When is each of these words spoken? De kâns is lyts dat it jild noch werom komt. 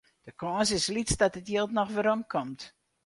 De 0.25 0.31
kâns 0.39 0.69
is 0.77 0.85
lyts 0.93 1.15
dat 1.19 1.39
it 1.39 1.49
jild 1.53 1.71
noch 1.75 1.93
werom 1.95 2.21
komt. 2.31 2.61